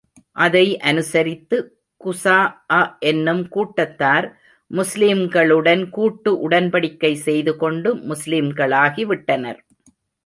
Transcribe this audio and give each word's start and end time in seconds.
அதை 0.43 0.63
அனுசரித்து 0.79 1.57
குஸாஅ 2.01 2.79
என்னும் 2.99 3.43
கூட்டத்தார், 3.47 4.27
முஸ்லிம்களுடன் 4.71 5.83
கூட்டு 5.89 6.49
உடன்படிக்கை 6.49 7.13
செய்து 7.27 7.53
கொண்டு, 7.55 7.91
முஸ்லிம்களாகி 8.11 9.05
விட்டனர். 9.05 9.61